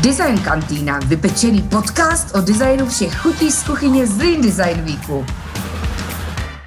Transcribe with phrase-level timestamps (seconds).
[0.00, 5.26] Design Kantýna, vypečený podcast o designu všech chutí z kuchyně Zlín Design Weeku.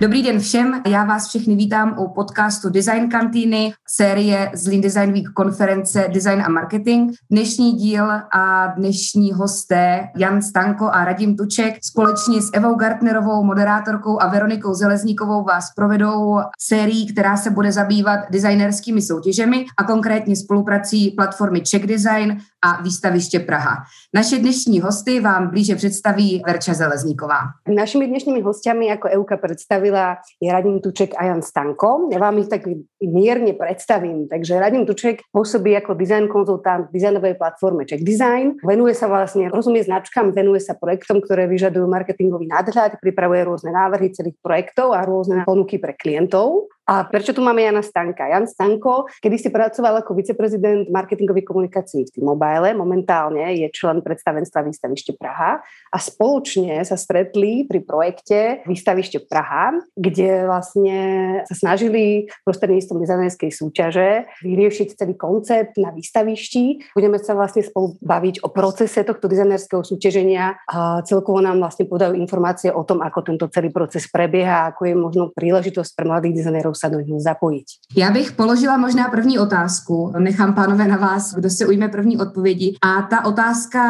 [0.03, 5.13] Dobrý den všem, já vás všechny vítám u podcastu Design Kantýny, série z Lean Design
[5.13, 7.11] Week konference Design a Marketing.
[7.31, 14.21] Dnešní díl a dnešní hosté Jan Stanko a Radim Tuček společně s Evou Gartnerovou, moderátorkou
[14.21, 21.11] a Veronikou Zelezníkovou vás provedou sérií, která se bude zabývat designerskými soutěžemi a konkrétně spoluprací
[21.11, 23.83] platformy Czech Design a výstaviště Praha.
[24.15, 27.39] Naše dnešní hosty vám blíže představí Verča Zelezníková.
[27.75, 29.92] Našimi dnešními hostiami, jako Euka představila,
[30.41, 32.09] je Radim Tuček a Jan Stanko.
[32.11, 32.61] Já vám ich tak
[33.01, 34.27] mírně představím.
[34.27, 38.51] Takže Radim Tuček působí jako design konzultant designové platformy Czech Design.
[38.67, 44.11] Venuje se vlastně, rozumí značkám, venuje se projektom, které vyžadují marketingový nadhľad, připravuje různé návrhy
[44.11, 46.53] celých projektov a různé ponuky pre klientov.
[46.83, 48.27] A prečo tu máme Jana Stanka?
[48.27, 54.67] Jan Stanko, kedy si pracoval ako viceprezident marketingových komunikácií v T-Mobile, momentálne je člen predstavenstva
[54.67, 60.99] Výstavište Praha a spoločne sa stretli pri projekte Výstavište Praha, kde vlastne
[61.47, 66.91] sa snažili prostredníctvom dizajnerskej súťaže vyriešiť celý koncept na výstavišti.
[66.91, 72.11] Budeme sa vlastne spolu baviť o procese tohto dizajnerského súťaženia a celkovo nám vlastne podajú
[72.19, 76.72] informácie o tom, ako tento celý proces prebieha, ako je možno príležitosť pre mladých dizajnerov
[76.75, 77.65] se do něj zapojit.
[77.97, 80.13] Já bych položila možná první otázku.
[80.19, 82.75] Nechám pánové na vás, kdo se ujme první odpovědi.
[82.81, 83.83] A ta otázka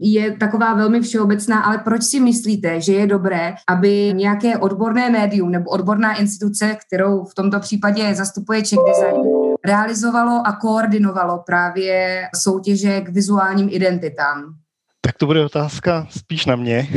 [0.00, 5.50] je taková velmi všeobecná, ale proč si myslíte, že je dobré, aby nějaké odborné médium
[5.50, 9.22] nebo odborná instituce, kterou v tomto případě zastupuje Czech Design,
[9.66, 14.54] realizovalo a koordinovalo právě soutěže k vizuálním identitám?
[15.00, 16.88] Tak to bude otázka spíš na mě.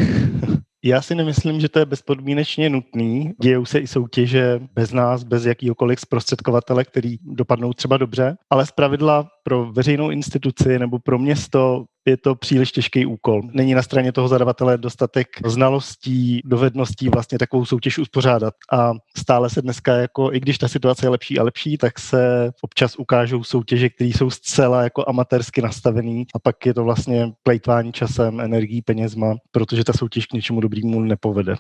[0.84, 3.34] Já si nemyslím, že to je bezpodmínečně nutný.
[3.42, 9.32] Dějou se i soutěže bez nás, bez jakýhokoliv zprostředkovatele, který dopadnou třeba dobře, ale zpravidla
[9.44, 13.42] pro veřejnou instituci nebo pro město je to příliš těžký úkol.
[13.54, 18.54] Není na straně toho zadavatele dostatek znalostí, dovedností vlastně takovou soutěž uspořádat.
[18.72, 22.52] A stále se dneska, jako, i když ta situace je lepší a lepší, tak se
[22.62, 27.92] občas ukážou soutěže, které jsou zcela jako amatérsky nastavený a pak je to vlastně plejtvání
[27.94, 31.56] časem, energií, penězma, protože ta soutěž k něčemu dobrému nepovede.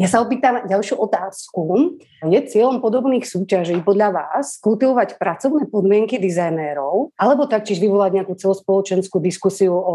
[0.00, 1.96] Ja sa opýtam ďalšiu otázku.
[2.24, 9.20] Je cieľom podobných súťaží podľa vás kultivovať pracovné podmienky dizajnérov alebo taktiež vyvolať nejakú celospoločenskú
[9.20, 9.94] diskusiu o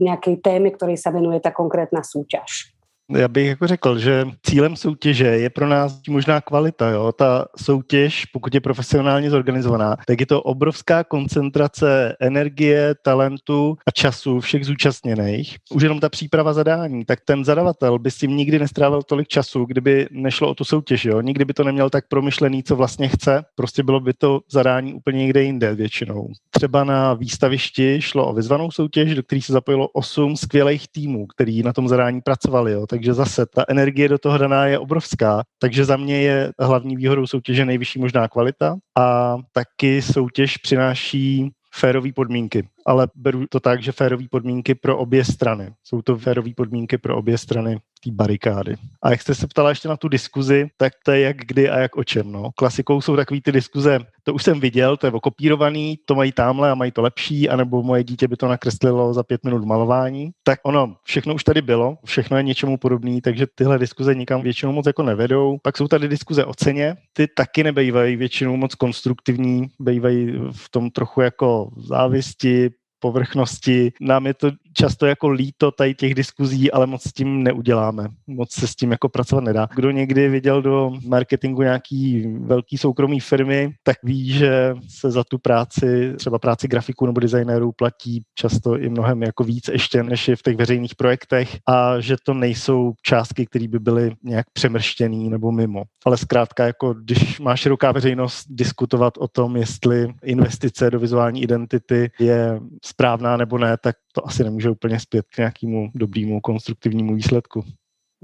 [0.00, 2.72] nejakej téme, ktorej sa venuje tá konkrétna súťaž?
[3.10, 6.90] Já bych jako řekl, že cílem soutěže je pro nás možná kvalita.
[6.90, 7.12] Jo?
[7.12, 14.40] Ta soutěž, pokud je profesionálně zorganizovaná, tak je to obrovská koncentrace energie, talentu a času
[14.40, 15.56] všech zúčastněných.
[15.74, 20.08] Už jenom ta příprava zadání, tak ten zadavatel by si nikdy nestrávil tolik času, kdyby
[20.10, 21.04] nešlo o tu soutěž.
[21.04, 21.20] Jo?
[21.20, 23.44] Nikdy by to neměl tak promyšlený, co vlastně chce.
[23.54, 26.28] Prostě bylo by to zadání úplně někde jinde většinou.
[26.50, 31.62] Třeba na výstavišti šlo o vyzvanou soutěž, do které se zapojilo osm skvělých týmů, který
[31.62, 32.72] na tom zadání pracovali.
[32.72, 32.86] Jo?
[33.12, 35.42] Zase ta energie do toho daná je obrovská.
[35.58, 42.12] Takže za mě je hlavní výhodou soutěže nejvyšší možná kvalita a taky soutěž přináší férové
[42.12, 42.68] podmínky.
[42.86, 45.72] Ale beru to tak, že férové podmínky pro obě strany.
[45.84, 48.76] Jsou to férové podmínky pro obě strany té barikády.
[49.02, 51.78] A jak jste se ptala ještě na tu diskuzi, tak to je jak kdy a
[51.78, 52.32] jak o čem.
[52.32, 52.50] No.
[52.56, 56.70] Klasikou jsou takové ty diskuze, to už jsem viděl, to je okopírovaný, to mají tamhle
[56.70, 60.30] a mají to lepší, anebo moje dítě by to nakreslilo za pět minut malování.
[60.42, 64.72] Tak ono, všechno už tady bylo, všechno je něčemu podobný, takže tyhle diskuze nikam většinou
[64.72, 65.58] moc jako nevedou.
[65.62, 70.90] Pak jsou tady diskuze o ceně, ty taky nebejvají většinou moc konstruktivní, bývají v tom
[70.90, 72.70] trochu jako závisti,
[73.04, 73.92] povrchnosti.
[74.00, 78.08] Nám je to často jako líto tady těch diskuzí, ale moc s tím neuděláme.
[78.26, 79.68] Moc se s tím jako pracovat nedá.
[79.74, 85.38] Kdo někdy viděl do marketingu nějaký velký soukromý firmy, tak ví, že se za tu
[85.38, 90.36] práci, třeba práci grafiků nebo designérů platí často i mnohem jako víc ještě, než je
[90.36, 95.52] v těch veřejných projektech a že to nejsou částky, které by byly nějak přemrštěný nebo
[95.52, 95.82] mimo.
[96.06, 102.10] Ale zkrátka, jako když má široká veřejnost diskutovat o tom, jestli investice do vizuální identity
[102.20, 107.64] je správná nebo ne, tak to asi nemůže úplně zpět k nějakému dobrému konstruktivnímu výsledku.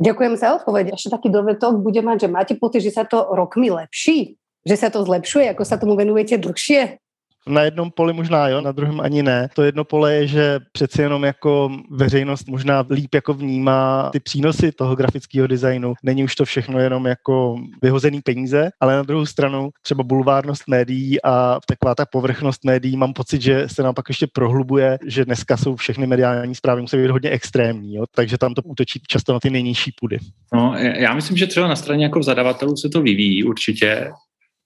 [0.01, 0.97] Ďakujem za odpoveď.
[0.97, 4.41] Ešte taký dovetok bude mať, že máte pocit, že sa to rokmi lepší?
[4.65, 6.97] Že sa to zlepšuje, ako sa tomu venujete dlhšie?
[7.49, 9.49] Na jednom poli možná jo, na druhém ani ne.
[9.55, 14.73] To jedno pole je, že přeci jenom jako veřejnost možná líp jako vnímá ty přínosy
[14.73, 15.95] toho grafického designu.
[16.03, 21.23] Není už to všechno jenom jako vyhozený peníze, ale na druhou stranu třeba bulvárnost médií
[21.23, 25.57] a taková ta povrchnost médií, mám pocit, že se nám pak ještě prohlubuje, že dneska
[25.57, 28.05] jsou všechny mediální zprávy musí být hodně extrémní, jo?
[28.15, 30.19] takže tam to útočí často na ty nejnižší půdy.
[30.55, 34.11] No, já myslím, že třeba na straně jako zadavatelů se to vyvíjí určitě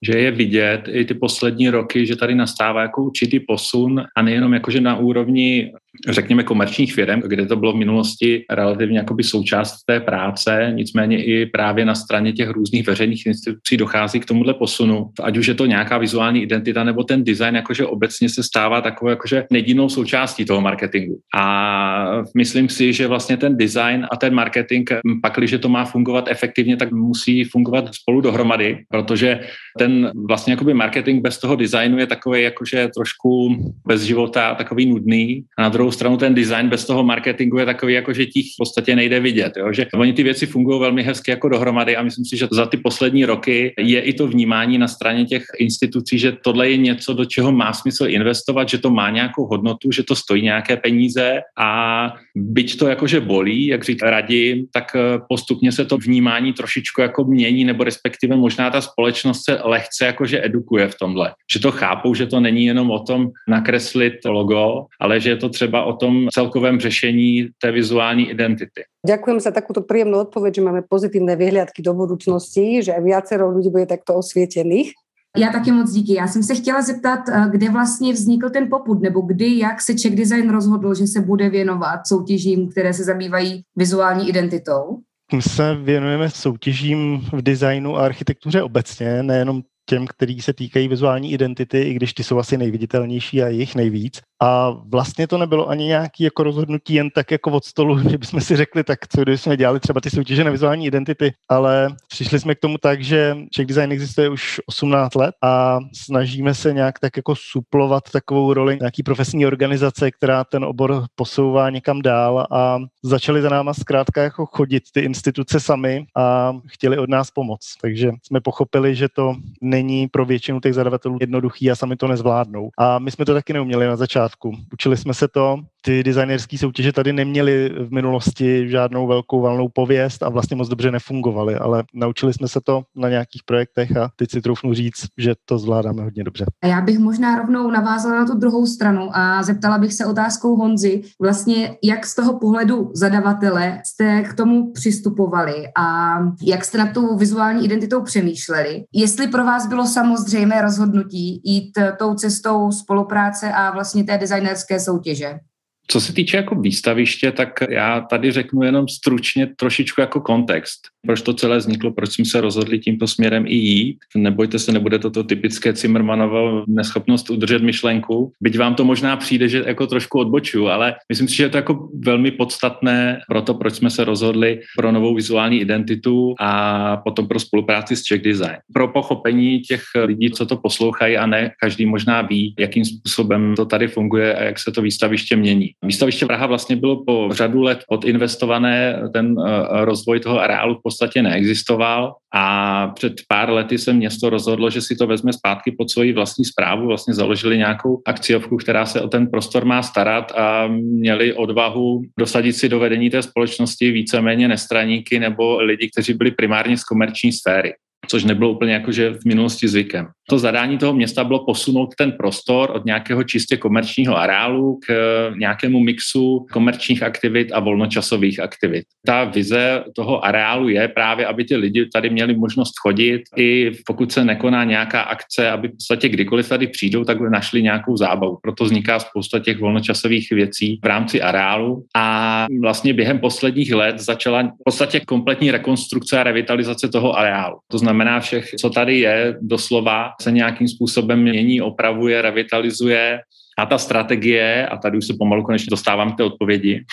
[0.05, 4.53] že je vidět i ty poslední roky, že tady nastává jako určitý posun a nejenom
[4.53, 5.73] jakože na úrovni
[6.09, 11.45] řekněme, komerčních firm, kde to bylo v minulosti relativně jakoby součást té práce, nicméně i
[11.45, 15.09] právě na straně těch různých veřejných institucí dochází k tomuhle posunu.
[15.23, 19.09] Ať už je to nějaká vizuální identita nebo ten design, jakože obecně se stává takovou
[19.09, 21.17] jakože nedílnou součástí toho marketingu.
[21.35, 24.89] A myslím si, že vlastně ten design a ten marketing,
[25.21, 29.39] pak, když to má fungovat efektivně, tak musí fungovat spolu dohromady, protože
[29.77, 33.55] ten vlastně jakoby marketing bez toho designu je takový jakože trošku
[33.87, 35.43] bez života, takový nudný.
[35.57, 38.57] A na druhou stranu ten design bez toho marketingu je takový, jako že těch v
[38.57, 39.53] podstatě nejde vidět.
[39.57, 39.73] Jo?
[39.73, 42.77] Že oni ty věci fungují velmi hezky jako dohromady a myslím si, že za ty
[42.77, 47.25] poslední roky je i to vnímání na straně těch institucí, že tohle je něco, do
[47.25, 52.13] čeho má smysl investovat, že to má nějakou hodnotu, že to stojí nějaké peníze a
[52.35, 57.23] byť to jakože bolí, jak říká radím, tak eh, postupně se to vnímání trošičku jako
[57.23, 61.33] mění, nebo respektive možná ta společnost se lehce jakože edukuje v tomhle.
[61.53, 65.49] Že to chápou, že to není jenom o tom nakreslit logo, ale že je to
[65.49, 68.83] třeba o tom celkovém řešení té vizuální identity.
[69.05, 73.85] Ďakujem za takúto príjemnú odpoveď, že máme pozitívne vyhliadky do budúcnosti, že viacero ľudí bude
[73.85, 74.93] takto osvietených.
[75.37, 76.13] Já taky moc díky.
[76.13, 79.93] Já jsem se chtěla zeptat, eh, kde vlastně vznikl ten poput, nebo kdy, jak se
[79.93, 84.99] Czech Design rozhodl, že se bude věnovat soutěžím, které se zabývají vizuální identitou?
[85.33, 91.31] My se věnujeme soutěžím v designu a architektuře obecně, nejenom těm, který se týkají vizuální
[91.31, 94.21] identity, i když ty jsou asi nejviditelnější a jich nejvíc.
[94.41, 98.41] A vlastně to nebylo ani nějaký jako rozhodnutí jen tak jako od stolu, že bychom
[98.41, 102.39] si řekli, tak co když jsme dělali třeba ty soutěže na vizuální identity, ale přišli
[102.39, 106.99] jsme k tomu tak, že Czech Design existuje už 18 let a snažíme se nějak
[106.99, 112.79] tak jako suplovat takovou roli nějaký profesní organizace, která ten obor posouvá někam dál a
[113.05, 117.75] začali za náma zkrátka jako chodit ty instituce sami a chtěli od nás pomoc.
[117.81, 122.69] Takže jsme pochopili, že to není pro většinu těch zadavatelů jednoduchý a sami to nezvládnou.
[122.77, 124.57] A my jsme to taky neuměli na začátku.
[124.73, 130.23] Učili jsme se to, ty designerské soutěže tady neměly v minulosti žádnou velkou valnou pověst
[130.23, 134.31] a vlastně moc dobře nefungovaly, ale naučili jsme se to na nějakých projektech a teď
[134.31, 136.45] si troufnu říct, že to zvládáme hodně dobře.
[136.63, 140.55] A já bych možná rovnou navázala na tu druhou stranu a zeptala bych se otázkou
[140.55, 146.87] Honzy, vlastně jak z toho pohledu zadavatele jste k tomu přistupovali a jak jste na
[146.93, 148.83] tou vizuální identitou přemýšleli.
[148.93, 155.39] Jestli pro vás bylo samozřejmé rozhodnutí jít tou cestou spolupráce a vlastně té designerské soutěže?
[155.87, 160.79] Co se týče jako výstaviště, tak já tady řeknu jenom stručně trošičku jako kontext.
[161.05, 163.97] Proč to celé vzniklo, proč jsme se rozhodli tímto směrem i jít.
[164.15, 168.31] Nebojte se, nebude to typické Zimmermanovo neschopnost udržet myšlenku.
[168.41, 171.57] Byť vám to možná přijde, že jako trošku odboču, ale myslím si, že je to
[171.57, 177.27] jako velmi podstatné pro to, proč jsme se rozhodli pro novou vizuální identitu a potom
[177.27, 178.57] pro spolupráci s Czech Design.
[178.73, 183.65] Pro pochopení těch lidí, co to poslouchají a ne každý možná ví, jakým způsobem to
[183.65, 185.74] tady funguje a jak se to výstaviště mění.
[185.83, 191.21] Výstaviště Praha vlastně bylo po řadu let odinvestované, ten eh, rozvoj toho areálu v podstatě
[191.21, 196.13] neexistoval a před pár lety se město rozhodlo, že si to vezme zpátky pod svoji
[196.13, 201.33] vlastní zprávu, vlastně založili nějakou akciovku, která se o ten prostor má starat a měli
[201.33, 206.83] odvahu dosadit si do vedení té společnosti víceméně nestraníky nebo lidi, kteří byli primárně z
[206.83, 207.73] komerční sféry
[208.07, 210.07] což nebylo úplně jakože v minulosti zvykem.
[210.29, 214.93] To zadání toho města bylo posunout ten prostor od nějakého čistě komerčního areálu k
[215.37, 218.83] nějakému mixu komerčních aktivit a volnočasových aktivit.
[219.05, 224.11] Ta vize toho areálu je právě, aby ti lidi tady měli možnost chodit, i pokud
[224.11, 228.37] se nekoná nějaká akce, aby v podstatě kdykoliv tady přijdou, tak by našli nějakou zábavu.
[228.41, 234.43] Proto vzniká spousta těch volnočasových věcí v rámci areálu a vlastně během posledních let začala
[234.43, 237.57] v podstatě kompletní rekonstrukce a revitalizace toho areálu.
[237.71, 243.19] To znamená, znamená, všech, co tady je, doslova se nějakým způsobem mění, opravuje, revitalizuje
[243.57, 246.83] a ta strategie, a tady už se pomalu konečně dostávám k té odpovědi,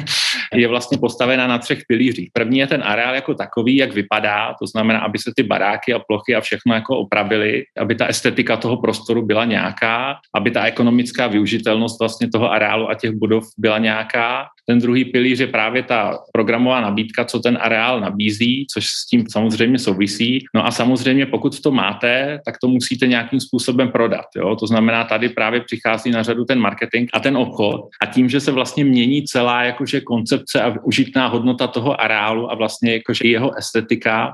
[0.54, 2.28] je vlastně postavená na třech pilířích.
[2.32, 5.98] První je ten areál jako takový, jak vypadá, to znamená, aby se ty baráky a
[5.98, 11.26] plochy a všechno jako opravily, aby ta estetika toho prostoru byla nějaká, aby ta ekonomická
[11.26, 14.46] využitelnost vlastně toho areálu a těch budov byla nějaká.
[14.66, 19.24] Ten druhý pilíř je právě ta programová nabídka, co ten areál nabízí, což s tím
[19.30, 20.44] samozřejmě souvisí.
[20.54, 24.26] No a samozřejmě, pokud to máte, tak to musíte nějakým způsobem prodat.
[24.36, 24.56] Jo?
[24.56, 27.80] To znamená, tady právě přichází na řadu ten marketing a ten obchod.
[28.02, 32.54] A tím, že se vlastně mění celá jakože koncepce a užitná hodnota toho areálu a
[32.54, 34.32] vlastně jakože jeho estetika,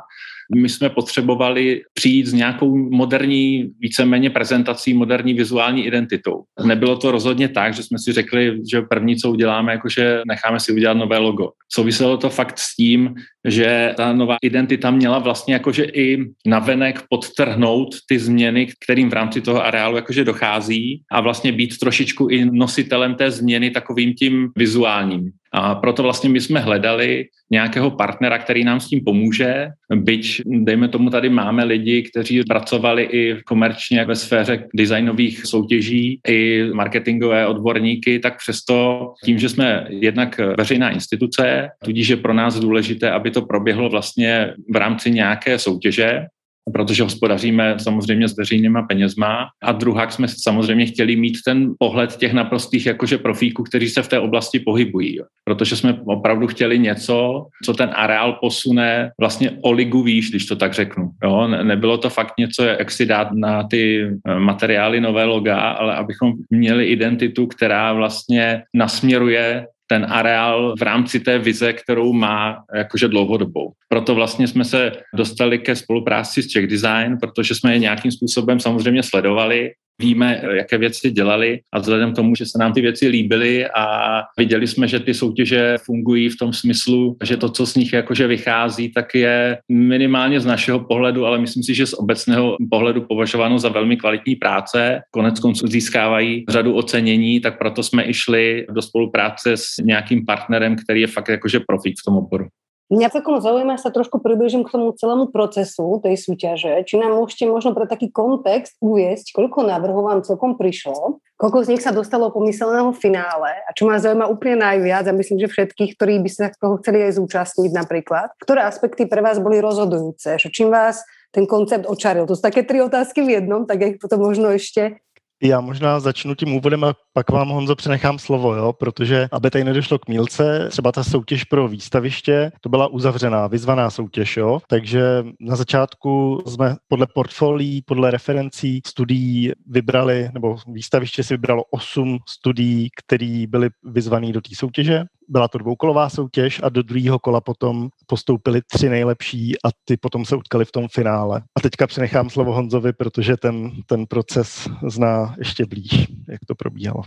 [0.54, 6.42] my jsme potřebovali přijít s nějakou moderní, víceméně prezentací, moderní vizuální identitou.
[6.64, 10.72] Nebylo to rozhodně tak, že jsme si řekli, že první, co uděláme, jakože necháme si
[10.72, 11.50] udělat nové logo.
[11.72, 17.88] Souviselo to fakt s tím, že ta nová identita měla vlastně jakože i navenek podtrhnout
[18.08, 23.14] ty změny, kterým v rámci toho areálu jakože dochází a vlastně být trošičku i nositelem
[23.14, 25.30] té změny takovým tím vizuálním.
[25.58, 29.68] A proto vlastně my jsme hledali nějakého partnera, který nám s tím pomůže.
[29.94, 36.64] Byť, dejme tomu, tady máme lidi, kteří pracovali i komerčně ve sféře designových soutěží, i
[36.72, 43.10] marketingové odborníky, tak přesto tím, že jsme jednak veřejná instituce, tudíž je pro nás důležité,
[43.10, 46.26] aby to proběhlo vlastně v rámci nějaké soutěže,
[46.72, 49.48] protože hospodaříme samozřejmě s veřejnýma penězma.
[49.62, 54.08] A druhá jsme samozřejmě chtěli mít ten pohled těch naprostých jakože profíků, kteří se v
[54.08, 55.20] té oblasti pohybují.
[55.44, 60.56] Protože jsme opravdu chtěli něco, co ten areál posune vlastně o ligu výš, když to
[60.56, 61.10] tak řeknu.
[61.24, 61.48] Jo?
[61.48, 66.32] Nebylo to fakt něco, jak si dát na ty eh, materiály nové loga, ale abychom
[66.50, 73.72] měli identitu, která vlastně nasměruje ten areál v rámci té vize, kterou má jakože dlouhodobou.
[73.88, 78.60] Proto vlastně jsme se dostali ke spolupráci s Czech Design, protože jsme je nějakým způsobem
[78.60, 83.08] samozřejmě sledovali víme, jaké věci dělali a vzhledem k tomu, že se nám ty věci
[83.08, 87.74] líbily a viděli jsme, že ty soutěže fungují v tom smyslu, že to, co z
[87.74, 92.56] nich jakože vychází, tak je minimálně z našeho pohledu, ale myslím si, že z obecného
[92.70, 95.00] pohledu považováno za velmi kvalitní práce.
[95.10, 100.76] Konec konců získávají řadu ocenění, tak proto jsme i šli do spolupráce s nějakým partnerem,
[100.76, 102.46] který je fakt jakože profík v tom oboru.
[102.86, 106.86] Mňa celkom zaujíma, sa trošku približím k tomu celému procesu tej súťaže.
[106.86, 111.70] Či nám môžete možno pre taký kontext uviesť, koľko návrhov vám celkom prišlo, koľko z
[111.74, 115.98] nich sa dostalo pomyselného finále a čo ma zaujíma úplne najviac a myslím, že všetkých,
[115.98, 120.48] ktorí by sa toho chceli aj zúčastniť napríklad, ktoré aspekty pre vás boli rozhodujúce, že
[120.54, 121.02] čím vás
[121.34, 122.24] ten koncept očaril.
[122.30, 125.02] To sú také tri otázky v jednom, tak jak potom možno ešte
[125.42, 128.72] já možná začnu tím úvodem a pak vám, Honzo, přenechám slovo, jo?
[128.72, 133.90] protože aby tady nedošlo k mílce, třeba ta soutěž pro výstaviště, to byla uzavřená, vyzvaná
[133.90, 134.60] soutěž, jo?
[134.68, 142.18] takže na začátku jsme podle portfolií, podle referencí studií vybrali, nebo výstaviště si vybralo osm
[142.28, 147.40] studií, které byly vyzvané do té soutěže byla to dvoukolová soutěž a do druhého kola
[147.40, 151.42] potom postoupili tři nejlepší a ty potom se utkali v tom finále.
[151.56, 157.02] A teďka přenechám slovo Honzovi, protože ten, ten proces zná ještě blíž, jak to probíhalo.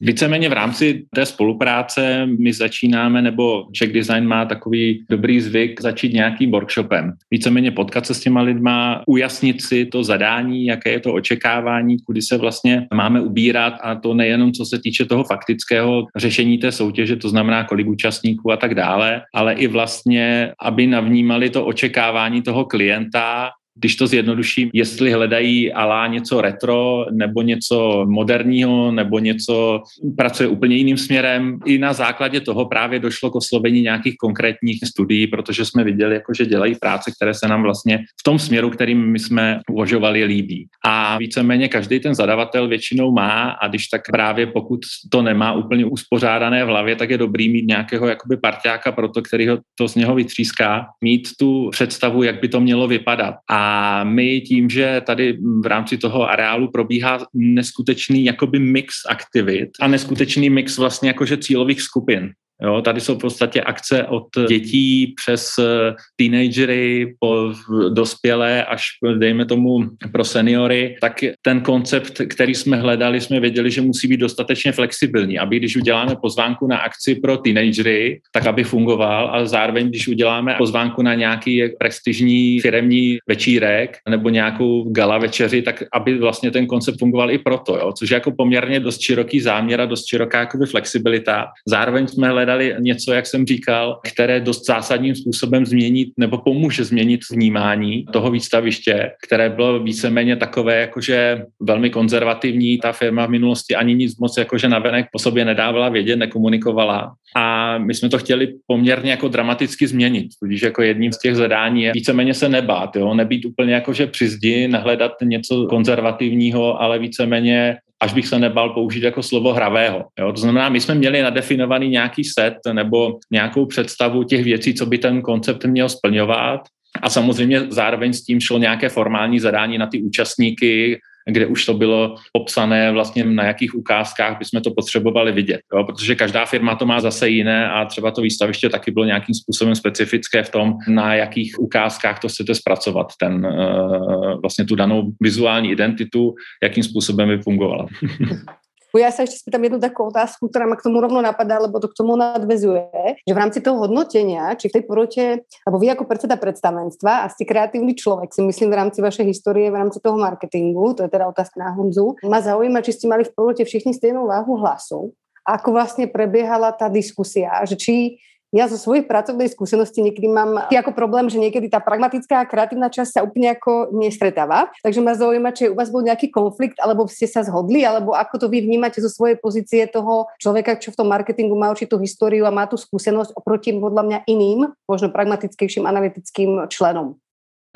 [0.00, 6.12] Víceméně v rámci té spolupráce my začínáme, nebo Czech Design má takový dobrý zvyk začít
[6.12, 7.12] nějakým workshopem.
[7.30, 12.22] Víceméně potkat se s těma lidma, ujasnit si to zadání, jaké je to očekávání, kudy
[12.22, 17.16] se vlastně máme ubírat a to nejenom co se týče toho faktického řešení té soutěže,
[17.16, 22.64] to znamená kolik účastníků a tak dále, ale i vlastně, aby navnímali to očekávání toho
[22.64, 29.82] klienta, když to zjednoduším, jestli hledají alá něco retro, nebo něco moderního, nebo něco
[30.16, 31.58] pracuje úplně jiným směrem.
[31.64, 36.34] I na základě toho právě došlo k oslovení nějakých konkrétních studií, protože jsme viděli, jako,
[36.34, 40.66] že dělají práce, které se nám vlastně v tom směru, kterým my jsme uvažovali, líbí.
[40.84, 44.80] A víceméně každý ten zadavatel většinou má, a když tak právě pokud
[45.10, 49.22] to nemá úplně uspořádané v hlavě, tak je dobrý mít nějakého jakoby parťáka pro to,
[49.22, 53.34] který ho to z něho vytříská, mít tu představu, jak by to mělo vypadat.
[53.50, 59.70] A a my tím, že tady v rámci toho areálu probíhá neskutečný jakoby mix aktivit
[59.80, 62.32] a neskutečný mix vlastně jakože cílových skupin.
[62.62, 67.52] Jo, tady jsou v podstatě akce od dětí přes eh, teenagery po
[67.88, 68.84] dospělé až,
[69.18, 69.78] dejme tomu,
[70.12, 75.38] pro seniory, tak ten koncept, který jsme hledali, jsme věděli, že musí být dostatečně flexibilní,
[75.38, 80.54] aby když uděláme pozvánku na akci pro teenagery, tak aby fungoval, a zároveň, když uděláme
[80.58, 86.98] pozvánku na nějaký prestižní firemní večírek nebo nějakou gala večeři, tak aby vlastně ten koncept
[86.98, 90.66] fungoval i proto, jo, což je jako poměrně dost široký záměr a dost široká jakoby
[90.66, 91.46] flexibilita.
[91.68, 96.84] Zároveň jsme hledali hledali něco, jak jsem říkal, které dost zásadním způsobem změní nebo pomůže
[96.84, 102.78] změnit vnímání toho výstaviště, které bylo víceméně takové jakože velmi konzervativní.
[102.78, 107.14] Ta firma v minulosti ani nic moc jakože navenek po sobě nedávala vědět, nekomunikovala.
[107.36, 110.26] A my jsme to chtěli poměrně jako dramaticky změnit.
[110.42, 113.14] Tudíž jako jedním z těch zadání je víceméně se nebát, jo?
[113.14, 119.02] nebýt úplně jakože při zdi, nehledat něco konzervativního, ale víceméně až bych se nebal použít
[119.02, 120.04] jako slovo hravého.
[120.18, 120.32] Jo?
[120.32, 124.98] To znamená, my jsme měli nadefinovaný nějaký set nebo nějakou představu těch věcí, co by
[124.98, 126.60] ten koncept měl splňovat.
[127.02, 131.00] A samozřejmě zároveň s tím šlo nějaké formální zadání na ty účastníky,
[131.30, 135.60] kde už to bylo popsané vlastně na jakých ukázkách bychom to potřebovali vidět.
[135.74, 135.84] Jo?
[135.84, 139.74] Protože každá firma to má zase jiné a třeba to výstaviště taky bylo nějakým způsobem
[139.74, 145.70] specifické v tom, na jakých ukázkách to chcete zpracovat, ten, uh, vlastně tu danou vizuální
[145.70, 147.86] identitu, jakým způsobem by fungovala.
[148.96, 151.92] Ja sa ešte spýtam jednu takú otázku, ktorá ma k tomu rovno napadá, lebo to
[151.92, 155.24] k tomu nadvezuje, že v rámci toho hodnotenia, či v tej porote,
[155.68, 159.68] alebo vy ako predseda predstavenstva a ste kreatívny človek, si myslím v rámci vašej histórie,
[159.68, 163.28] v rámci toho marketingu, to je teda otázka na Honzu, ma zaujíma, či ste mali
[163.28, 165.12] v porote všichni stejnú váhu hlasu,
[165.46, 168.18] ako vlastne prebiehala tá diskusia, že či
[168.54, 172.86] ja zo svojej pracovnej skúsenosti niekedy mám ako problém, že niekedy tá pragmatická a kreatívna
[172.86, 174.70] časť sa úplne ako nestretáva.
[174.86, 178.46] Takže ma zaujíma, či u vás bol nejaký konflikt, alebo ste sa zhodli, alebo ako
[178.46, 182.46] to vy vnímate zo svojej pozície toho človeka, čo v tom marketingu má určitú históriu
[182.46, 187.18] a má tú skúsenosť oproti podľa mňa iným, možno pragmatickejším analytickým členom.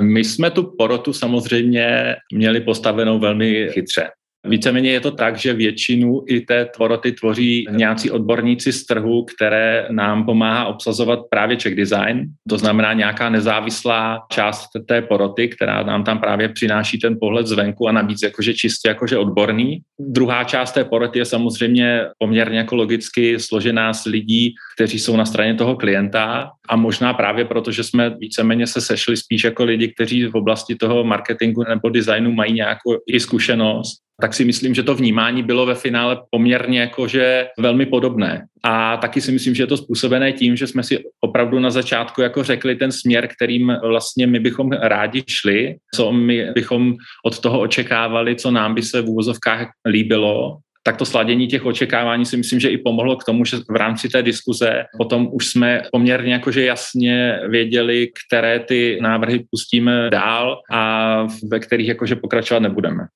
[0.00, 4.08] My jsme tu porotu samozřejmě měli postavenou velmi chytře.
[4.46, 9.86] Víceméně je to tak, že většinu i té tvoroty tvoří nějací odborníci z trhu, které
[9.90, 16.04] nám pomáhá obsazovat právě check design, to znamená nějaká nezávislá část té poroty, která nám
[16.04, 19.80] tam právě přináší ten pohled zvenku a navíc jakože čistě jakože odborný.
[20.00, 25.24] Druhá část té poroty je samozřejmě poměrně jako logicky složená z lidí, kteří jsou na
[25.24, 29.88] straně toho klienta a možná právě proto, že jsme víceméně se sešli spíš jako lidi,
[29.88, 34.82] kteří v oblasti toho marketingu nebo designu mají nějakou i zkušenost, tak si myslím, že
[34.82, 38.46] to vnímání bylo ve finále poměrně jakože velmi podobné.
[38.62, 42.22] A taky si myslím, že je to způsobené tím, že jsme si opravdu na začátku
[42.22, 47.60] jako řekli ten směr, kterým vlastně my bychom rádi šli, co my bychom od toho
[47.60, 52.60] očekávali, co nám by se v úvozovkách líbilo tak to sladění těch očekávání si myslím,
[52.60, 56.64] že i pomohlo k tomu, že v rámci té diskuze potom už jsme poměrně jakože
[56.64, 63.06] jasně věděli, které ty návrhy pustíme dál a ve kterých jakože pokračovat nebudeme.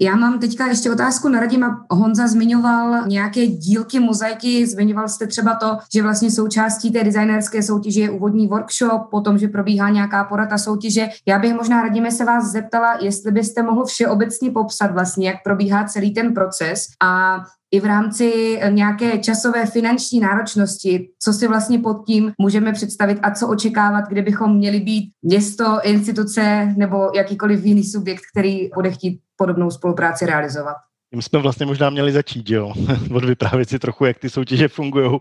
[0.00, 1.86] Já mám teďka ještě otázku na Radima.
[1.90, 8.00] Honza zmiňoval nějaké dílky mozaiky, zmiňoval jste třeba to, že vlastně součástí té designerské soutěže
[8.00, 11.08] je úvodní workshop, potom, že probíhá nějaká porata soutěže.
[11.26, 15.84] Já bych možná Radime se vás zeptala, jestli byste mohl všeobecně popsat vlastně, jak probíhá
[15.84, 17.38] celý ten proces a
[17.74, 23.30] i v rámci nějaké časové finanční náročnosti, co si vlastně pod tím můžeme představit a
[23.30, 29.20] co očekávat, kde bychom měli být město, instituce nebo jakýkoliv jiný subjekt, který bude chtít
[29.36, 30.76] podobnou spolupráci realizovat.
[31.14, 32.72] Tím jsme vlastně možná měli začít, jo,
[33.14, 35.18] od vyprávět si trochu, jak ty soutěže fungují.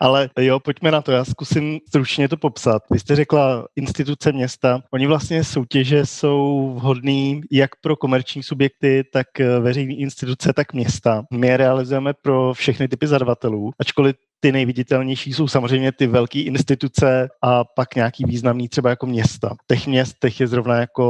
[0.00, 2.82] Ale jo, pojďme na to, já zkusím stručně to popsat.
[2.90, 9.26] Vy jste řekla instituce města, oni vlastně soutěže jsou vhodný jak pro komerční subjekty, tak
[9.60, 11.24] veřejné instituce, tak města.
[11.32, 17.28] My je realizujeme pro všechny typy zadavatelů, ačkoliv ty nejviditelnější jsou samozřejmě ty velké instituce
[17.42, 19.54] a pak nějaký významný třeba jako města.
[19.68, 21.04] Těch měst těch je zrovna jako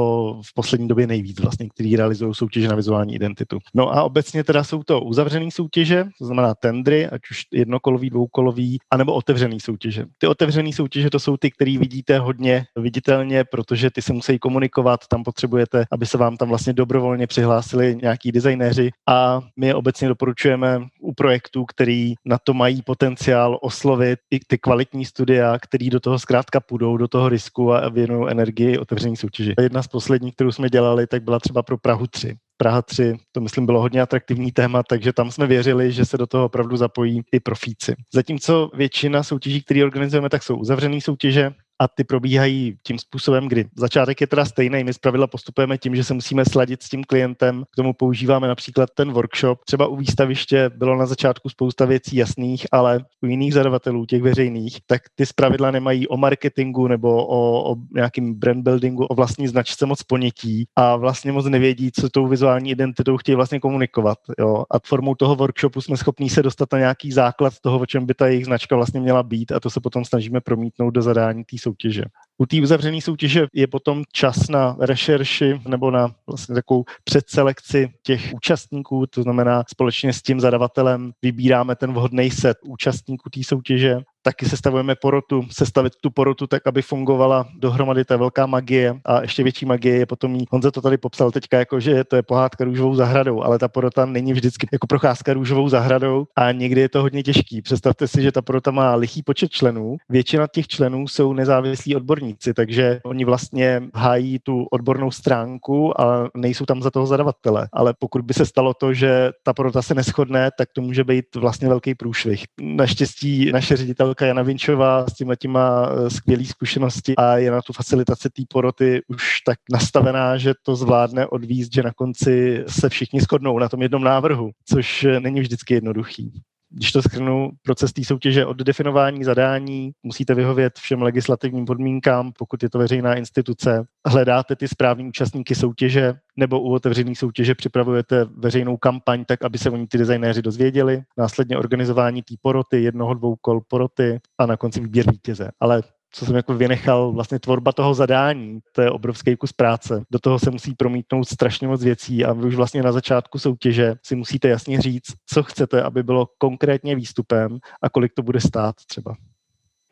[0.46, 3.58] v poslední době nejvíc vlastně, který realizují soutěže na vizuální identitu.
[3.74, 8.78] No a obecně teda jsou to uzavřené soutěže, to znamená tendry, ať už jednokolový, dvoukolový,
[8.90, 10.04] anebo otevřené soutěže.
[10.18, 15.00] Ty otevřené soutěže to jsou ty, které vidíte hodně viditelně, protože ty se musí komunikovat,
[15.08, 20.80] tam potřebujete, aby se vám tam vlastně dobrovolně přihlásili nějaký designéři a my obecně doporučujeme
[21.00, 26.00] u projektů, který na to mají potenciál potenciál oslovit i ty kvalitní studia, který do
[26.00, 29.54] toho zkrátka půjdou, do toho risku a věnují energii otevření soutěži.
[29.60, 32.34] Jedna z posledních, kterou jsme dělali, tak byla třeba pro Prahu 3.
[32.56, 36.26] Praha 3, to myslím bylo hodně atraktivní téma, takže tam jsme věřili, že se do
[36.26, 37.94] toho opravdu zapojí i profíci.
[38.14, 41.50] Zatímco většina soutěží, které organizujeme, tak jsou uzavřené soutěže,
[41.82, 44.84] a ty probíhají tím způsobem, kdy začátek je teda stejný.
[44.84, 47.64] My zpravidla postupujeme tím, že se musíme sladit s tím klientem.
[47.70, 49.58] K tomu používáme například ten workshop.
[49.64, 54.78] Třeba u výstaviště bylo na začátku spousta věcí jasných, ale u jiných zadavatelů, těch veřejných,
[54.86, 59.86] tak ty zpravidla nemají o marketingu nebo o, o nějakým brand buildingu, o vlastní značce
[59.86, 64.18] moc ponětí a vlastně moc nevědí, co tou vizuální identitou chtějí vlastně komunikovat.
[64.38, 64.64] Jo.
[64.70, 68.14] A formou toho workshopu jsme schopní se dostat na nějaký základ toho, o čem by
[68.14, 71.58] ta jejich značka vlastně měla být a to se potom snažíme promítnout do zadání té
[71.72, 72.02] soutěže.
[72.38, 78.34] U té uzavřené soutěže je potom čas na rešerši nebo na vlastně takovou předselekci těch
[78.34, 84.46] účastníků, to znamená společně s tím zadavatelem vybíráme ten vhodný set účastníků té soutěže taky
[84.46, 89.66] sestavujeme porotu, sestavit tu porotu tak, aby fungovala dohromady ta velká magie a ještě větší
[89.66, 92.94] magie je potom jí, Honza to tady popsal teďka jako, že to je pohádka růžovou
[92.94, 97.22] zahradou, ale ta porota není vždycky jako procházka růžovou zahradou a někdy je to hodně
[97.22, 97.62] těžký.
[97.62, 102.54] Představte si, že ta porota má lichý počet členů, většina těch členů jsou nezávislí odborníci,
[102.54, 107.68] takže oni vlastně hájí tu odbornou stránku a nejsou tam za toho zadavatele.
[107.72, 111.24] Ale pokud by se stalo to, že ta porota se neschodne, tak to může být
[111.36, 112.44] vlastně velký průšvih.
[112.60, 117.62] Naštěstí naše ředitel ředitelka Jana Vinčová s tím má eh, skvělé zkušenosti a je na
[117.62, 122.88] tu facilitaci té poroty už tak nastavená, že to zvládne odvízt, že na konci se
[122.88, 126.42] všichni shodnou na tom jednom návrhu, což není vždycky jednoduchý.
[126.74, 132.62] Když to schrnu, proces té soutěže od definování zadání musíte vyhovět všem legislativním podmínkám, pokud
[132.62, 133.84] je to veřejná instituce.
[134.06, 139.70] Hledáte ty správní účastníky soutěže nebo u otevřené soutěže připravujete veřejnou kampaň, tak aby se
[139.70, 141.02] o ní ty designéři dozvěděli.
[141.18, 145.50] Následně organizování té poroty, jednoho, dvou kol poroty a na konci výběr vítěze.
[145.60, 145.82] Ale
[146.12, 150.02] co jsem jako vynechal, vlastně tvorba toho zadání, to je obrovský kus práce.
[150.10, 153.94] Do toho se musí promítnout strašně moc věcí a vy už vlastně na začátku soutěže
[154.02, 158.74] si musíte jasně říct, co chcete, aby bylo konkrétně výstupem a kolik to bude stát
[158.88, 159.14] třeba.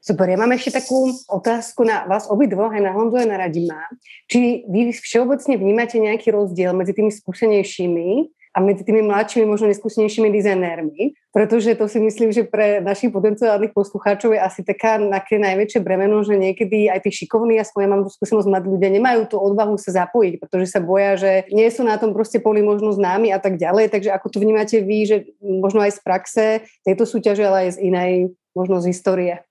[0.01, 3.85] Super, ja mám ešte takú otázku na vás obidvoch, aj na Honzu, aj na Radima.
[4.33, 10.27] Či vy všeobecne vnímate nejaký rozdiel medzi tými skúsenejšími a medzi tými mladšími, možno neskúsenejšími
[10.35, 15.79] dizajnérmi, pretože to si myslím, že pre našich potenciálnych poslucháčov je asi taká také najväčšie
[15.79, 19.37] bremeno, že niekedy aj tí šikovní, aspoň ja mám tú skúsenosť, mladí ľudia nemajú tú
[19.39, 23.31] odvahu sa zapojiť, pretože sa boja, že nie sú na tom proste poli možno známi
[23.31, 23.95] a tak ďalej.
[23.95, 26.45] Takže ako to vnímate vy, že možno aj z praxe
[26.83, 28.13] tejto súťaže, ale aj z inej,
[28.59, 29.50] možno z histórie?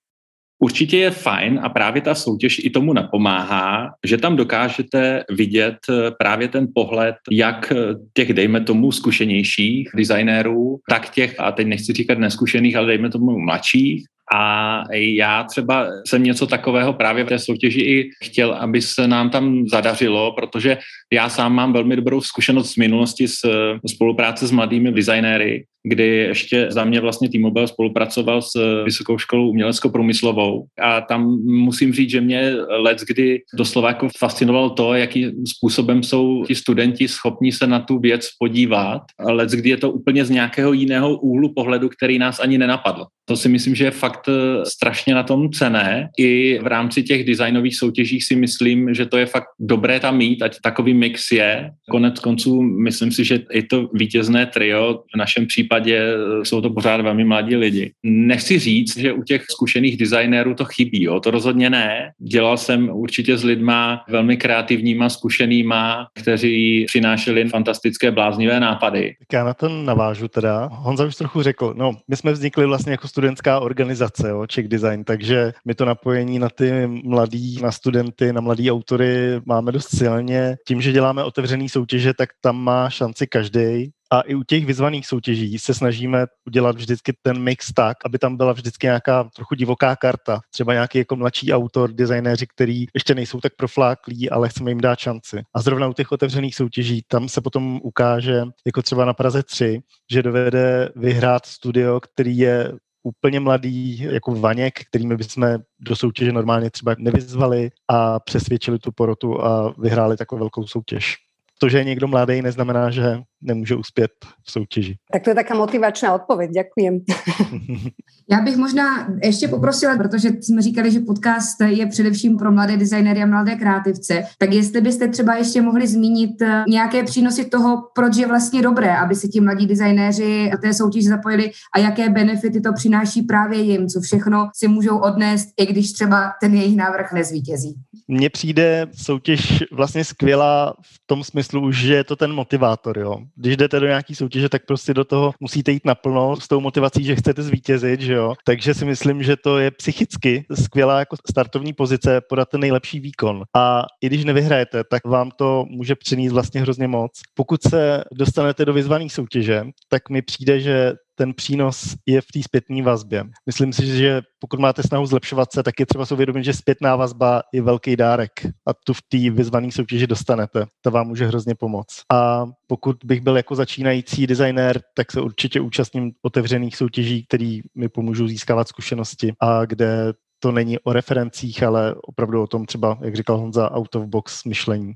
[0.60, 6.12] Určitě je fajn a právě ta soutěž i tomu napomáhá, že tam dokážete vidět eh,
[6.20, 7.76] právě ten pohled, jak eh,
[8.14, 13.40] těch, dejme tomu, zkušenějších designérů, tak těch, a teď nechci říkat neskušených, ale dejme tomu
[13.40, 19.08] mladších, a já třeba jsem něco takového právě v té soutěži i chtěl, aby se
[19.08, 20.78] nám tam zadařilo, protože
[21.14, 23.40] já sám mám velmi dobrou zkušenost z minulosti s
[23.88, 30.66] spolupráce s mladými designéry, kdy ještě za mě vlastně T-Mobile spolupracoval s Vysokou školou umělecko-průmyslovou
[30.82, 36.44] a tam musím říct, že mě let, kdy doslova jako fascinovalo to, jakým způsobem jsou
[36.46, 40.74] ti studenti schopni se na tu věc podívat, let, kdy je to úplně z nějakého
[40.74, 43.06] jiného úhlu pohledu, který nás ani nenapadl.
[43.30, 46.10] To si myslím, že je fakt eh, strašně na tom cené.
[46.18, 50.42] I v rámci těch designových soutěží si myslím, že to je fakt dobré tam mít,
[50.42, 51.72] ať takový mix je.
[51.90, 56.70] Konec konců myslím si, že i to vítězné trio, v našem případě eh, jsou to
[56.70, 57.92] pořád velmi mladí lidi.
[58.04, 61.20] Nechci říct, že u těch zkušených designérů to chybí, jo?
[61.20, 62.12] to rozhodně ne.
[62.20, 69.16] Dělal jsem určitě s lidma velmi kreativníma, zkušenýma, kteří přinášeli fantastické bláznivé nápady.
[69.20, 70.70] Tak já na to navážu teda.
[70.72, 75.04] Honza už trochu řekl, no my jsme vznikli vlastně jako studentská organizace, jo, Czech Design,
[75.04, 80.56] takže my to napojení na ty mladý, na studenty, na mladý autory máme dost silně.
[80.68, 83.92] Tím, že děláme otevřený soutěže, tak tam má šanci každý.
[84.12, 88.38] A i u těch vyzvaných soutěží se snažíme udělat vždycky ten mix tak, aby tam
[88.38, 90.40] byla vždycky nějaká trochu divoká karta.
[90.54, 95.00] Třeba nějaký jako mladší autor, designéři, který ještě nejsou tak profláklí, ale chceme jim dát
[95.00, 95.42] šanci.
[95.56, 99.80] A zrovna u těch otevřených soutěží tam se potom ukáže, jako třeba na Praze 3,
[100.12, 102.72] že dovede vyhrát studio, který je
[103.10, 109.46] úplně mladý, jako Vaněk, kterými bychom do soutěže normálně třeba nevyzvali a přesvědčili tu porotu
[109.46, 111.18] a vyhráli takovou velkou soutěž.
[111.60, 114.12] To, že je někdo mladý, neznamená, že nemůže uspět
[114.44, 114.98] v soutěži.
[115.14, 117.00] Tak to je taká motivačná odpověď, děkujem.
[118.32, 123.24] Já bych možná ještě poprosila, protože jsme říkali, že podcast je především pro mladé designery
[123.24, 128.18] a mladé kreativce, tak jestli byste třeba ještě mohli zmínit eh, nějaké přínosy toho, proč
[128.18, 132.74] je vlastně dobré, aby se ti mladí designéři té soutěže zapojili a jaké benefity to
[132.74, 137.76] přináší právě jim, co všechno si můžou odnést, i když třeba ten jejich návrh nezvítězí.
[138.08, 143.00] Mně přijde soutěž vlastně skvělá v tom smyslu, že je to ten motivátor.
[143.00, 143.18] Jo?
[143.36, 147.04] Když jdete do nějaký soutěže, tak prostě do toho musíte jít naplno s tou motivací,
[147.04, 148.34] že chcete zvítězit, že jo.
[148.46, 153.44] Takže si myslím, že to je psychicky skvělá jako startovní pozice podat ten nejlepší výkon.
[153.56, 157.12] A i když nevyhrajete, tak vám to může přinést vlastně hrozně moc.
[157.34, 162.44] Pokud se dostanete do vyzvané soutěže, tak mi přijde, že ten přínos je v té
[162.44, 163.24] zpětné vazbě.
[163.46, 166.96] Myslím si, že pokud máte snahu zlepšovat se, tak je třeba si uvědomit, že zpětná
[166.96, 168.32] vazba je velký dárek
[168.68, 170.66] a tu v té vyzvané soutěži dostanete.
[170.82, 172.02] To vám může hrozně pomoct.
[172.14, 177.90] A pokud bych byl jako začínající designér, tak se určitě účastním otevřených soutěží, které mi
[177.90, 183.16] pomůžou získávat zkušenosti a kde to není o referencích, ale opravdu o tom třeba, jak
[183.16, 184.94] říkal Honza, out of box myšlení.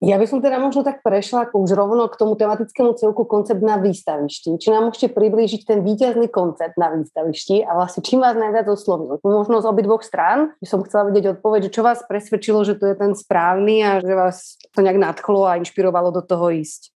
[0.00, 3.76] Ja by som teda možno tak prešla už rovno k tomu tematickému celku koncept na
[3.76, 4.56] výstavišti.
[4.56, 9.20] Či nám môžete priblížiť ten výťazný koncept na výstavišti a vlastne čím vás najviac oslovil?
[9.20, 12.96] Možno z obidvoch strán by som chcela vedieť odpoveď, čo vás presvedčilo, že to je
[12.96, 16.96] ten správný a že vás to nějak nadchlo a inšpirovalo do toho ísť?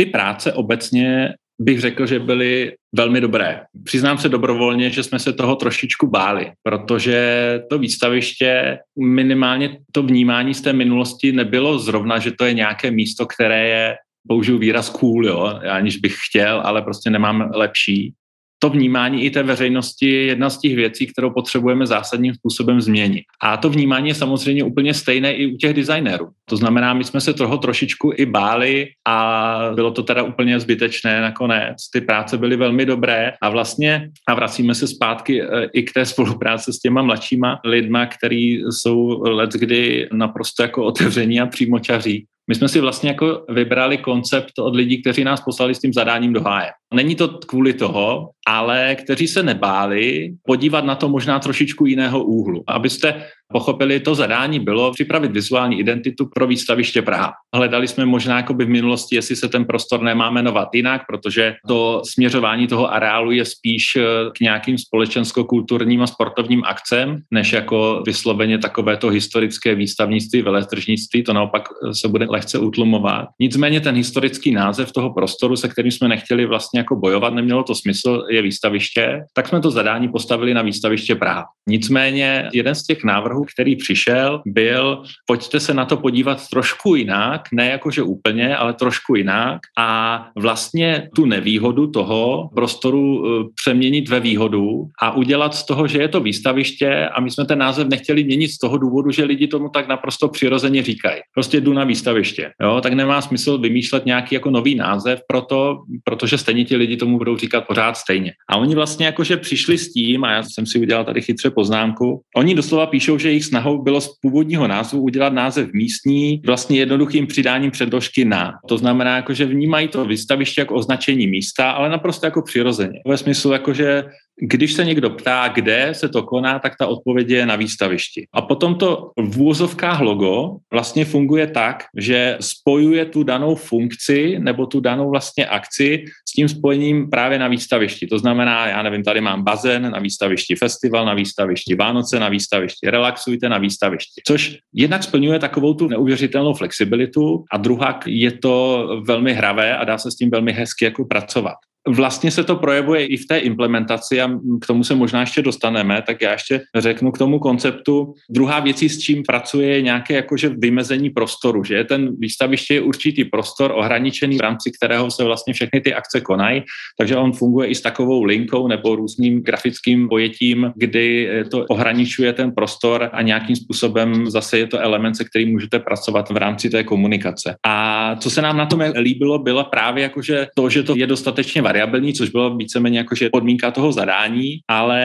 [0.00, 3.60] Ty práce obecně bych řekl, že byly velmi dobré.
[3.84, 10.54] Přiznám se dobrovolně, že jsme se toho trošičku báli, protože to výstaviště, minimálně to vnímání
[10.54, 13.96] z té minulosti nebylo zrovna, že to je nějaké místo, které je
[14.28, 18.14] použiju výraz cool, jo, aniž bych chtěl, ale prostě nemám lepší.
[18.62, 23.24] To vnímání i té veřejnosti je jedna z těch věcí, kterou potřebujeme zásadním způsobem změnit.
[23.42, 26.28] A to vnímání je samozřejmě úplně stejné i u těch designérů.
[26.44, 31.20] To znamená, my jsme se toho trošičku i báli a bylo to teda úplně zbytečné
[31.20, 31.90] nakonec.
[31.92, 36.06] Ty práce byly velmi dobré a vlastně a vracíme se zpátky eh, i k té
[36.06, 42.26] spolupráci s těma mladšíma lidma, který jsou let kdy naprosto jako otevření a přímočaří.
[42.48, 46.32] My jsme si vlastně jako vybrali koncept od lidí, kteří nás poslali s tím zadáním
[46.32, 46.70] do háje.
[46.94, 52.62] Není to kvůli toho, ale kteří se nebáli podívat na to možná trošičku jiného úhlu.
[52.66, 57.32] Abyste pochopili, to zadání bylo připravit vizuální identitu pro výstaviště Praha.
[57.54, 61.54] Hledali jsme možná jako by v minulosti, jestli se ten prostor nemá jmenovat jinak, protože
[61.68, 64.02] to směřování toho areálu je spíš eh,
[64.36, 71.32] k nějakým společensko-kulturním a sportovním akcem, než jako vysloveně takové to historické výstavnictví, veletržnictví, to
[71.32, 73.28] naopak eh, se bude lehce utlumovat.
[73.40, 77.74] Nicméně ten historický název toho prostoru, se kterým jsme nechtěli vlastně jako bojovat, nemělo to
[77.74, 81.44] smysl, je výstaviště, tak jsme to zadání postavili na výstaviště Praha.
[81.68, 87.42] Nicméně jeden z těch návrhů, který přišel, byl, pojďte se na to podívat trošku jinak,
[87.52, 94.20] ne jakože úplně, ale trošku jinak a vlastně tu nevýhodu toho prostoru eh, přeměnit ve
[94.20, 98.24] výhodu a udělat z toho, že je to výstaviště a my jsme ten název nechtěli
[98.24, 101.20] měnit z toho důvodu, že lidi tomu tak naprosto přirozeně říkají.
[101.34, 102.50] Prostě jdu na výstaviště.
[102.62, 102.80] Jo?
[102.80, 107.36] Tak nemá smysl vymýšlet nějaký jako nový název, proto, protože stejně ti lidi tomu budou
[107.36, 108.32] říkat pořád stejně.
[108.48, 112.22] A oni vlastně jakože přišli s tím, a já jsem si udělal tady chytře poznámku,
[112.36, 117.26] oni doslova píšou, že jejich snahou bylo z původního názvu udělat název místní vlastně jednoduchým
[117.26, 118.52] přidáním předložky na.
[118.68, 123.00] To znamená, jakože vnímají to výstaviště jako označení místa, ale naprosto jako přirozeně.
[123.06, 124.04] Ve smyslu, jakože
[124.40, 128.26] když se někdo ptá, kde se to koná, tak ta odpověď je na výstavišti.
[128.32, 134.66] A potom to v úvozovkách logo vlastně funguje tak, že spojuje tu danou funkci nebo
[134.66, 138.06] tu danou vlastně akci s tím spojením právě na výstavišti.
[138.06, 142.90] To znamená, já nevím, tady mám bazén na výstavišti festival, na výstavišti Vánoce, na výstavišti
[142.90, 144.22] relaxujte na výstavišti.
[144.26, 149.98] Což jednak splňuje takovou tu neuvěřitelnou flexibilitu a druhá je to velmi hravé a dá
[149.98, 151.69] se s tím velmi hezky jako pracovat.
[151.88, 156.02] Vlastně se to projevuje i v té implementaci a k tomu se možná ještě dostaneme,
[156.06, 158.14] tak já ještě řeknu k tomu konceptu.
[158.30, 163.24] Druhá věc, s čím pracuje, je nějaké jakože vymezení prostoru, že ten výstaviště je určitý
[163.24, 166.62] prostor ohraničený, v rámci kterého se vlastně všechny ty akce konají,
[166.98, 172.52] takže on funguje i s takovou linkou nebo různým grafickým pojetím, kdy to ohraničuje ten
[172.52, 176.84] prostor a nějakým způsobem zase je to element, se kterým můžete pracovat v rámci té
[176.84, 177.54] komunikace.
[177.66, 181.62] A co se nám na tom líbilo, bylo právě jakože to, že to je dostatečně
[181.70, 185.00] variabilní, což bylo víceméně jakože podmínka toho zadání, ale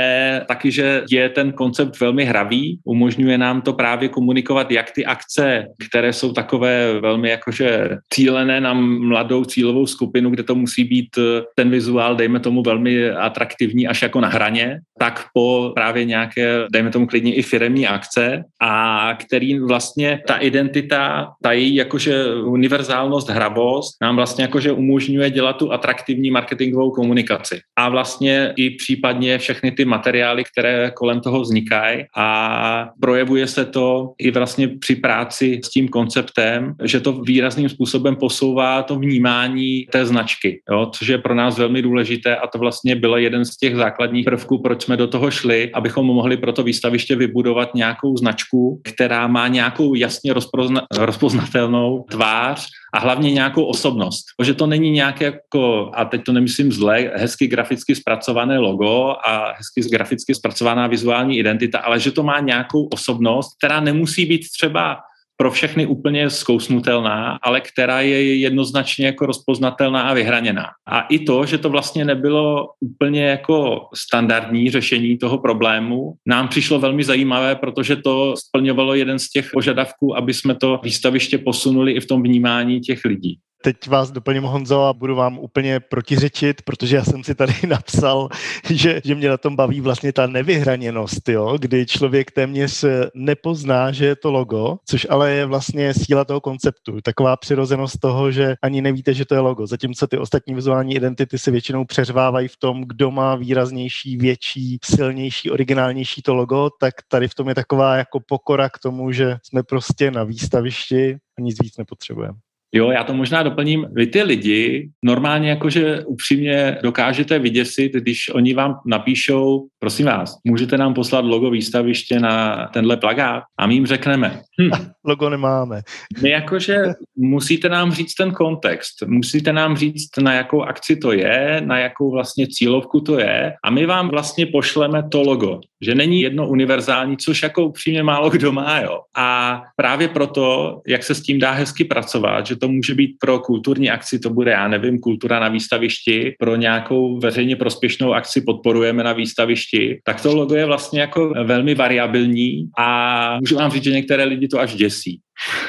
[0.48, 5.68] taky, že je ten koncept velmi hravý, umožňuje nám to právě komunikovat, jak ty akce,
[5.90, 11.44] které jsou takové velmi jakože cílené na mladou cílovou skupinu, kde to musí být eh,
[11.56, 16.90] ten vizuál, dejme tomu velmi atraktivní až jako na hraně, tak po právě nějaké, dejme
[16.90, 24.02] tomu klidně i firemní akce a který vlastně ta identita, ta její jakože univerzálnost, hravost
[24.02, 27.60] nám vlastně jakože umožňuje dělat tu atraktivní marketing marketingovou komunikaci.
[27.76, 34.14] A vlastně i případně všechny ty materiály, které kolem toho vznikají a projevuje se to
[34.18, 40.06] i vlastně při práci s tím konceptem, že to výrazným způsobem posouvá to vnímání té
[40.06, 43.76] značky, jo, což je pro nás velmi důležité a to vlastně byl jeden z těch
[43.76, 48.82] základních prvků, proč jsme do toho šli, abychom mohli pro to výstaviště vybudovat nějakou značku,
[48.84, 54.26] která má nějakou jasně rozpozna- rozpoznatelnou tvář a hlavně nějakou osobnost.
[54.44, 59.54] Že to není nějaké jako, a teď to nemyslím zle, hezky graficky zpracované logo a
[59.58, 64.98] hezky graficky zpracovaná vizuální identita, ale že to má nějakou osobnost, která nemusí být třeba
[65.38, 70.66] pro všechny úplně zkousnutelná, ale která je jednoznačně jako rozpoznatelná a vyhraněná.
[70.88, 76.80] A i to, že to vlastně nebylo úplně jako standardní řešení toho problému, nám přišlo
[76.80, 82.00] velmi zajímavé, protože to splňovalo jeden z těch požadavků, aby jsme to výstaviště posunuli i
[82.00, 86.96] v tom vnímání těch lidí teď vás doplním Honzo a budu vám úplně protiřečit, protože
[86.96, 88.30] já jsem si tady napsal,
[88.70, 94.06] že, že mě na tom baví vlastně ta nevyhraněnost, jo, kdy člověk téměř nepozná, že
[94.06, 97.02] je to logo, což ale je vlastně síla toho konceptu.
[97.02, 99.68] Taková přirozenost toho, že ani nevíte, že to je logo.
[99.68, 105.52] Zatímco ty ostatní vizuální identity se většinou přeřvávají v tom, kdo má výraznější, větší, silnější,
[105.52, 109.64] originálnější to logo, tak tady v tom je taková jako pokora k tomu, že jsme
[109.64, 112.45] prostě na výstavišti a nic víc nepotřebujeme.
[112.74, 113.86] Jo, já to možná doplním.
[113.92, 120.78] Vy ty lidi normálně jakože upřímně dokážete vyděsit, když oni vám napíšou, prosím vás, můžete
[120.78, 123.44] nám poslat logo výstaviště na tenhle plagát?
[123.60, 124.70] A my jim řekneme, hm,
[125.06, 125.82] logo nemáme.
[126.22, 126.78] My jakože
[127.16, 132.12] musíte nám říct ten kontext, musíte nám říct, na jakou akci to je, na jakou
[132.12, 133.54] vlastně cílovku to je.
[133.64, 138.30] A my vám vlastně pošleme to logo, že není jedno univerzální, což jako upřímně málo
[138.30, 139.00] kdo má, jo.
[139.16, 143.40] A právě proto, jak se s tím dá hezky pracovat, že to může být pro
[143.40, 149.04] kulturní akci, to bude, já nevím, kultura na výstavišti, pro nějakou veřejně prospěšnou akci podporujeme
[149.04, 153.92] na výstavišti, tak to logo je vlastně jako velmi variabilní a můžu vám říct, že
[153.92, 155.20] některé lidi to až děsí.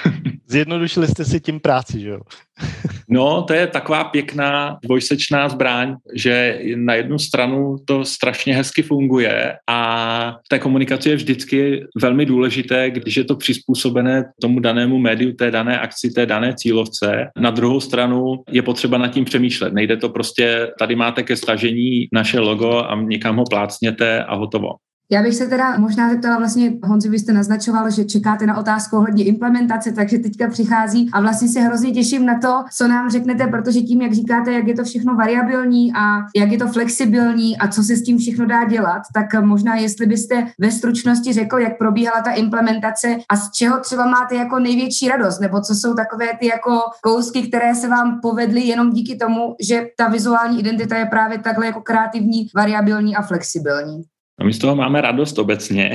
[0.46, 2.20] Zjednodušili jste si tím práci, že jo?
[3.08, 9.56] No, to je taková pěkná dvojsečná zbraň, že na jednu stranu to strašně hezky funguje
[9.66, 15.32] a v té komunikaci je vždycky velmi důležité, když je to přizpůsobené tomu danému médiu,
[15.32, 17.30] té dané akci, té dané cílovce.
[17.36, 19.72] Na druhou stranu je potřeba nad tím přemýšlet.
[19.72, 24.68] Nejde to prostě, tady máte ke stažení naše logo a někam ho plácněte a hotovo.
[25.10, 28.96] Já bych se teda možná zeptala vlastně, Honzi, vy jste naznačoval, že čekáte na otázku
[28.96, 33.46] ohledně implementace, takže teďka přichází a vlastně se hrozně těším na to, co nám řeknete,
[33.46, 37.68] protože tím, jak říkáte, jak je to všechno variabilní a jak je to flexibilní a
[37.68, 41.78] co se s tím všechno dá dělat, tak možná jestli byste ve stručnosti řekl, jak
[41.78, 46.26] probíhala ta implementace a z čeho třeba máte jako největší radost, nebo co jsou takové
[46.40, 51.06] ty jako kousky, které se vám povedly jenom díky tomu, že ta vizuální identita je
[51.06, 54.02] právě takhle jako kreativní, variabilní a flexibilní.
[54.40, 55.92] No my z toho máme radost obecně.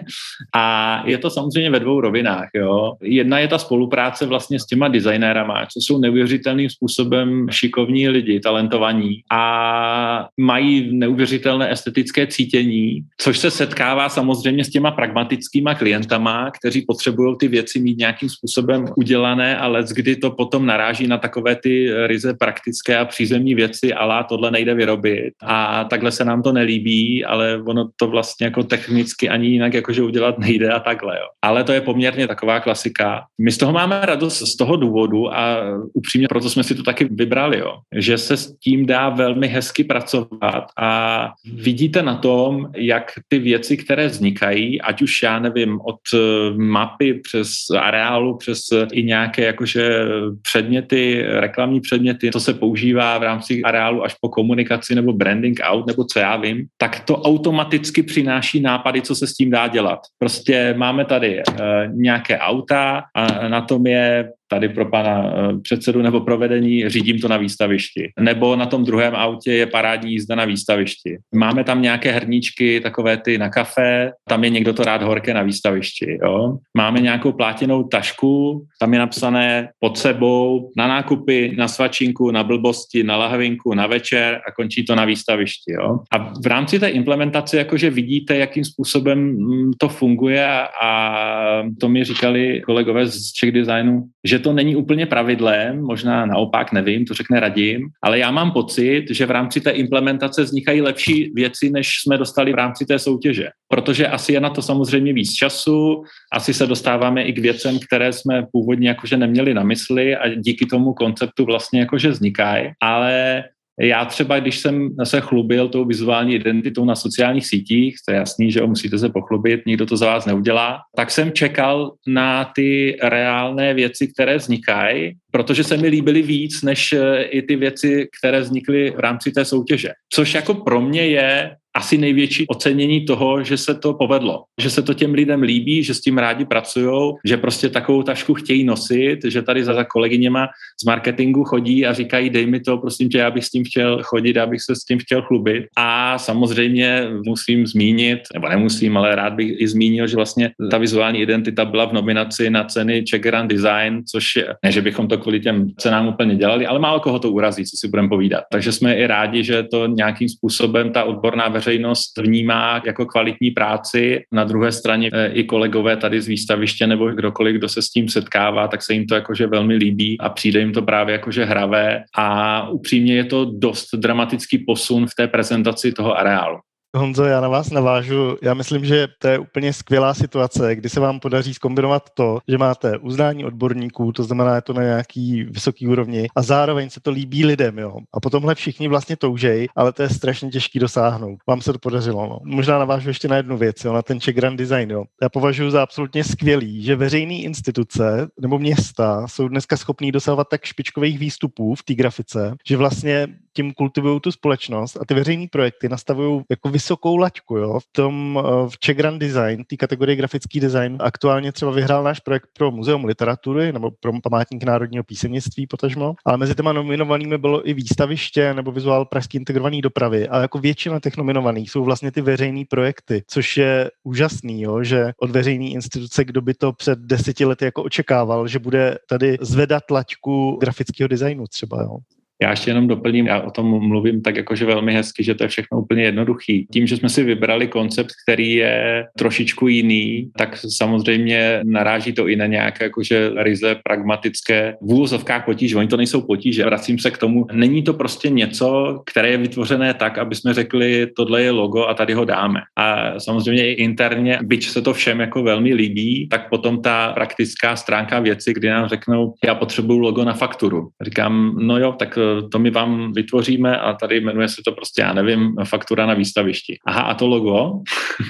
[0.54, 2.48] a je to samozřejmě ve dvou rovinách.
[2.54, 2.92] Jo.
[3.02, 9.20] Jedna je ta spolupráce vlastně s těma designérama, co jsou neuvěřitelným způsobem šikovní lidi, talentovaní
[9.32, 17.36] a mají neuvěřitelné estetické cítění, což se setkává samozřejmě s těma pragmatickýma klientama, kteří potřebují
[17.40, 22.34] ty věci mít nějakým způsobem udělané, ale kdy to potom naráží na takové ty ryze
[22.34, 27.62] praktické a přízemní věci, ale tohle nejde vyrobit a takhle se nám to nelíbí, ale
[27.66, 31.16] ono ono to vlastně jako technicky ani jinak jakože udělat nejde a takhle.
[31.16, 31.26] Jo.
[31.42, 33.24] Ale to je poměrně taková klasika.
[33.38, 35.60] My z toho máme radost z toho důvodu a
[35.92, 37.78] upřímně proto jsme si to taky vybrali, jo.
[37.94, 43.76] že se s tím dá velmi hezky pracovat a vidíte na tom, jak ty věci,
[43.76, 46.18] které vznikají, ať už já nevím, od eh,
[46.56, 48.58] mapy přes areálu, přes
[48.92, 50.04] i nějaké jakože
[50.42, 55.86] předměty, reklamní předměty, to se používá v rámci areálu až po komunikaci nebo branding out,
[55.86, 59.68] nebo co já vím, tak to automaticky automaticky přináší nápady, co se s tím dá
[59.68, 59.98] dělat.
[60.18, 61.54] Prostě máme tady uh,
[61.92, 67.28] nějaké auta a na tom je tady pro pana eh, předsedu nebo provedení, řídím to
[67.28, 68.10] na výstavišti.
[68.20, 71.18] Nebo na tom druhém autě je parádní jízda na výstavišti.
[71.34, 75.42] Máme tam nějaké hrníčky, takové ty na kafe, tam je někdo to rád horké na
[75.42, 76.18] výstavišti.
[76.22, 76.56] Jo?
[76.76, 83.02] Máme nějakou plátěnou tašku, tam je napsané pod sebou na nákupy, na svačinku, na blbosti,
[83.02, 85.72] na lahvinku, na večer a končí to na výstavišti.
[85.72, 85.98] Jo?
[86.12, 90.48] A v rámci té implementace jakože vidíte, jakým způsobem mm, to funguje
[90.82, 96.26] a to mi říkali kolegové z Czech Designu, že že to není úplně pravidlem, možná
[96.26, 100.80] naopak, nevím, to řekne Radim, ale já mám pocit, že v rámci té implementace vznikají
[100.80, 103.48] lepší věci, než jsme dostali v rámci té soutěže.
[103.68, 108.12] Protože asi je na to samozřejmě víc času, asi se dostáváme i k věcem, které
[108.12, 113.44] jsme původně jakože neměli na mysli a díky tomu konceptu vlastně jakože vznikají, ale
[113.80, 118.52] já třeba, když jsem se chlubil tou vizuální identitou na sociálních sítích, to je jasný,
[118.52, 123.74] že musíte se pochlubit, nikdo to za vás neudělá, tak jsem čekal na ty reálné
[123.74, 128.90] věci, které vznikají, protože se mi líbily víc, než eh, i ty věci, které vznikly
[128.90, 129.90] v rámci té soutěže.
[130.12, 134.82] Což jako pro mě je asi největší ocenění toho, že se to povedlo, že se
[134.82, 139.18] to těm lidem líbí, že s tím rádi pracují, že prostě takovou tašku chtějí nosit,
[139.24, 140.46] že tady za kolegyněma
[140.82, 144.02] z marketingu chodí a říkají, dej mi to, prosím tě, já bych s tím chtěl
[144.02, 145.64] chodit, já bych se s tím chtěl chlubit.
[145.76, 151.20] A samozřejmě musím zmínit, nebo nemusím, ale rád bych i zmínil, že vlastně ta vizuální
[151.20, 155.18] identita byla v nominaci na ceny Czech Grand Design, což je, ne, že bychom to
[155.18, 158.44] kvůli těm cenám úplně dělali, ale málo koho to urazí, co si budeme povídat.
[158.52, 164.22] Takže jsme i rádi, že to nějakým způsobem ta odborná veřejnost vnímá jako kvalitní práci.
[164.32, 168.08] Na druhé straně eh, i kolegové tady z výstaviště nebo kdokoliv, kdo se s tím
[168.08, 172.04] setkává, tak se jim to jakože velmi líbí a přijde jim to právě jakože hravé
[172.16, 176.58] a upřímně je to dost dramatický posun v té prezentaci toho areálu.
[176.96, 178.36] Honzo, já na vás navážu.
[178.42, 182.58] Já myslím, že to je úplně skvělá situace, kdy se vám podaří skombinovat to, že
[182.58, 187.10] máte uznání odborníků, to znamená, je to na nějaký vysoký úrovni a zároveň se to
[187.10, 187.96] líbí lidem, jo.
[188.12, 191.38] A potomhle všichni vlastně toužej, ale to je strašně těžký dosáhnout.
[191.48, 192.38] Vám se to podařilo, no.
[192.44, 195.04] Možná navážu ještě na jednu věc, jo, na ten Czech Grand Design, jo.
[195.22, 200.64] Já považuji za absolutně skvělý, že veřejné instituce nebo města jsou dneska schopní dosahovat tak
[200.64, 205.88] špičkových výstupů v té grafice, že vlastně tím kultivují tu společnost a ty veřejné projekty
[205.88, 207.56] nastavují jako vysokou laťku.
[207.56, 207.80] Jo?
[207.80, 212.20] V tom eh, v Czech Grand Design, té kategorii grafický design, aktuálně třeba vyhrál náš
[212.20, 217.68] projekt pro Muzeum literatury nebo pro památník národního písemnictví potažmo, ale mezi těma nominovanými bylo
[217.68, 220.28] i výstaviště nebo vizuál pražský integrovaný dopravy.
[220.28, 224.82] A jako většina těch nominovaných jsou vlastně ty veřejné projekty, což je úžasný, jo?
[224.82, 229.36] že od veřejné instituce, kdo by to před deseti lety jako očekával, že bude tady
[229.40, 231.82] zvedat laťku grafického designu třeba.
[231.82, 231.98] Jo?
[232.42, 235.48] Já ještě jenom doplním, já o tom mluvím tak jakože velmi hezky, že to je
[235.48, 236.66] všechno úplně jednoduchý.
[236.72, 242.36] Tím, že jsme si vybrali koncept, který je trošičku jiný, tak samozřejmě naráží to i
[242.36, 245.76] na nějaké jakože ryze pragmatické v úvozovkách potíže.
[245.76, 246.64] Oni to nejsou potíže.
[246.64, 247.46] Vracím se k tomu.
[247.52, 251.94] Není to prostě něco, které je vytvořené tak, aby jsme řekli, tohle je logo a
[251.94, 252.60] tady ho dáme.
[252.76, 257.76] A samozřejmě i interně, byť se to všem jako velmi líbí, tak potom ta praktická
[257.76, 260.88] stránka věci, kdy nám řeknou, já potřebuju logo na fakturu.
[261.02, 262.18] Říkám, no jo, tak
[262.52, 266.78] to my vám vytvoříme a tady jmenuje se to prostě, já nevím, faktura na výstavišti.
[266.86, 267.72] Aha, a to logo?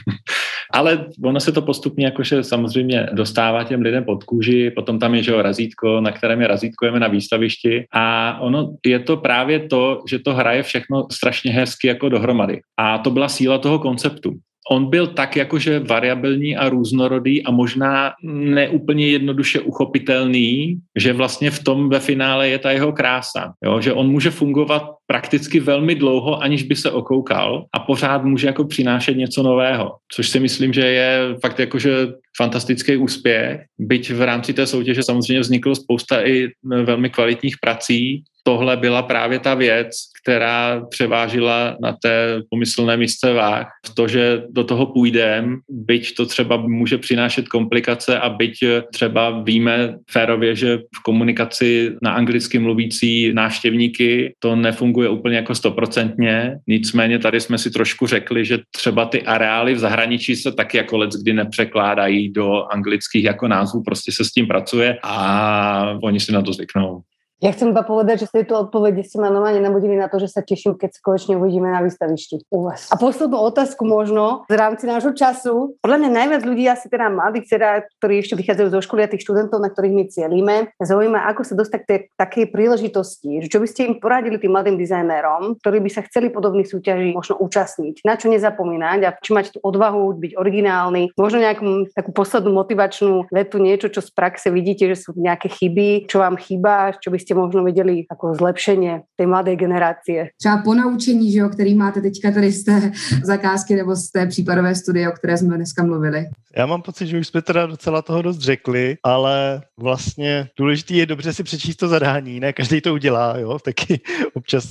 [0.72, 5.22] Ale ono se to postupně jakože samozřejmě dostává těm lidem pod kůži, potom tam je,
[5.22, 10.02] že jo, razítko, na kterém je razítkujeme na výstavišti a ono je to právě to,
[10.08, 12.60] že to hraje všechno strašně hezky jako dohromady.
[12.76, 14.32] A to byla síla toho konceptu
[14.70, 21.64] on byl tak jakože variabilní a různorodý a možná neúplně jednoduše uchopitelný, že vlastně v
[21.64, 23.52] tom ve finále je ta jeho krása.
[23.64, 23.80] Jo?
[23.80, 28.64] Že on může fungovat prakticky velmi dlouho, aniž by se okoukal a pořád může jako
[28.64, 33.60] přinášet něco nového, což si myslím, že je fakt jakože fantastický úspěch.
[33.78, 39.38] Byť v rámci té soutěže samozřejmě vzniklo spousta i velmi kvalitních prací, tohle byla právě
[39.38, 39.88] ta věc,
[40.22, 43.66] která převážila na té pomyslné místce váh.
[43.86, 48.52] V to, že do toho půjdem, byť to třeba může přinášet komplikace a byť
[48.92, 56.56] třeba víme férově, že v komunikaci na anglicky mluvící návštěvníky to nefunguje úplně jako stoprocentně.
[56.66, 60.98] Nicméně tady jsme si trošku řekli, že třeba ty areály v zahraničí se taky jako
[60.98, 66.32] let kdy nepřekládají do anglických jako názvů, prostě se s tím pracuje a oni si
[66.32, 67.02] na to zvyknou.
[67.38, 70.26] Ja chcem iba povedať, že z tejto odpovede ste ma normálne nabudili na to, že
[70.26, 72.90] sa teším, keď sa konečne uvidíme na výstavišti u vás.
[72.90, 75.78] A poslednú otázku možno v rámci nášho času.
[75.78, 79.22] Podľa mňa najviac ľudí, asi teda mladých, teda, ktorí ešte vychádzajú zo školy a tých
[79.22, 83.46] študentov, na ktorých my cielíme, zaujíma, ako sa dostať k takej príležitosti.
[83.46, 87.14] Že čo by ste im poradili tým mladým dizajnérom, ktorí by sa chceli podobných súťaží
[87.14, 92.10] možno účastniť, na čo nezapomínať a či mať tú odvahu byť originálny, možno nejakú takú
[92.10, 96.98] poslednú motivačnú vetu, niečo, čo z praxe vidíte, že sú nejaké chyby, čo vám chýba,
[96.98, 100.32] čo by ste ste možno viděli jako zlepšení té mladé generácie.
[100.40, 102.92] Třeba po naučení, že jo, který máte teďka tady z té
[103.24, 106.26] zakázky nebo z té případové studie, o které jsme dneska mluvili.
[106.56, 111.06] Já mám pocit, že už jsme teda docela toho dost řekli, ale vlastně důležité je
[111.06, 114.00] dobře si přečíst to zadání, ne každý to udělá, jo, taky
[114.34, 114.64] občas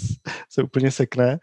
[0.49, 1.39] se úplně sekne.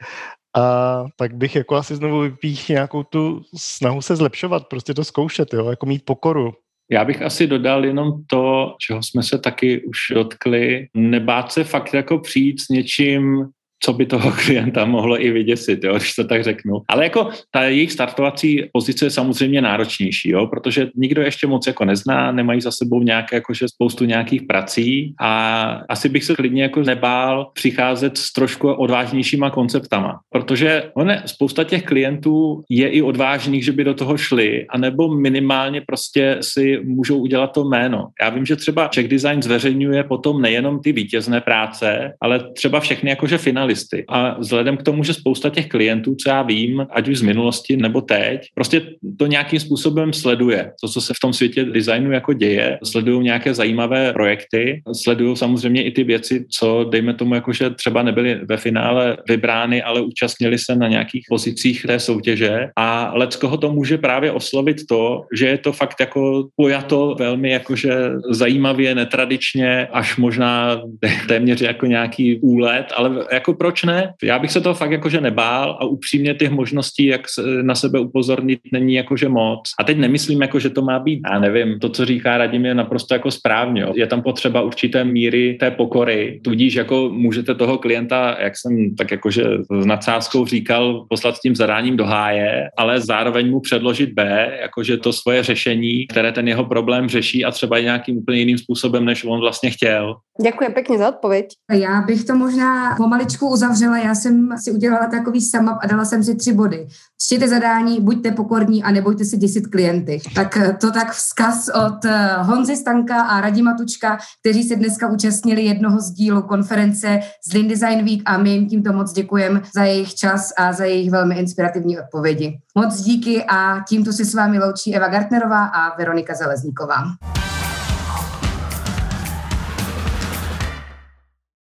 [0.56, 5.54] A tak bych jako asi znovu vypích nějakou tu snahu se zlepšovat, prostě to zkoušet,
[5.54, 6.52] jo, jako mít pokoru
[6.91, 11.95] já bych asi dodal jenom to, čeho jsme se taky už dotkli, nebát se fakt
[11.95, 13.47] jako přijít s něčím,
[13.85, 16.82] co by toho klienta mohlo i vyděsit, jo, když to tak řeknu.
[16.89, 21.85] Ale jako ta jejich startovací pozice je samozřejmě náročnější, jo, protože nikdo ještě moc jako
[21.85, 26.80] nezná, nemají za sebou nějaké jakože spoustu nějakých prací a asi bych se klidně jako
[26.80, 33.72] nebál přicházet s trošku odvážnějšíma konceptama, protože one, spousta těch klientů je i odvážných, že
[33.72, 38.09] by do toho šli, anebo minimálně prostě si můžou udělat to jméno.
[38.22, 43.11] Já vím, že třeba Czech Design zveřejňuje potom nejenom ty vítězné práce, ale třeba všechny
[43.11, 44.04] jakože finalisty listy.
[44.08, 47.76] A vzhledem k tomu, že spousta těch klientů, co já vím, ať už z minulosti
[47.76, 48.82] nebo teď, prostě
[49.18, 50.72] to nějakým způsobem sleduje.
[50.80, 55.82] To, co se v tom světě designu jako děje, sledují nějaké zajímavé projekty, sledují samozřejmě
[55.82, 60.58] i ty věci, co dejme tomu, jako že třeba nebyly ve finále vybrány, ale účastnili
[60.58, 65.58] se na nějakých pozicích té soutěže a leckoho to může právě oslovit to, že je
[65.58, 67.94] to fakt jako pojato velmi jakože
[68.30, 70.82] zajímavě, netradičně, až možná
[71.28, 74.14] téměř jako nějaký úlet, ale jako proč ne?
[74.22, 77.20] Já bych se toho fakt jakože nebál a upřímně těch možností, jak
[77.62, 79.70] na sebe upozornit, není jakože moc.
[79.80, 82.74] A teď nemyslím, jako, že to má být, já nevím, to, co říká Radim, je
[82.74, 83.82] naprosto jako správně.
[83.82, 83.92] Jo.
[83.96, 89.10] Je tam potřeba určité míry té pokory, tudíž jako můžete toho klienta, jak jsem tak
[89.10, 89.44] jakože
[89.82, 94.96] s nadsázkou říkal, poslat s tím zadáním do háje, ale zároveň mu předložit B, jakože
[94.96, 99.04] to svoje řešení, které ten jeho problém řeší a třeba i nějakým úplně jiným způsobem,
[99.04, 100.14] než on vlastně chtěl.
[100.42, 101.46] Děkuji pěkně za odpověď.
[101.72, 103.98] Já bych to možná pomaličku uzavřela.
[103.98, 106.86] Já jsem si udělala takový sum a dala jsem si tři body.
[107.20, 110.20] Čtěte zadání, buďte pokorní a nebojte se děsit klienty.
[110.34, 115.09] Tak eh, to tak vzkaz od eh, Honzy Stanka a Radima Tučka, kteří se dneska
[115.09, 119.62] účastnili jednoho z dílu konference z Lean Design Week a my jim tímto moc děkujeme
[119.74, 122.59] za jejich čas a za jejich velmi inspirativní odpovědi.
[122.74, 127.05] Moc díky a tímto se s vámi loučí Eva Gartnerová a Veronika Zelezníková.